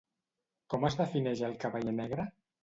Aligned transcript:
Com 0.73 0.87
es 0.89 0.97
defineix 1.01 1.45
el 1.49 1.53
Cavaller 1.65 1.95
negre? 2.01 2.27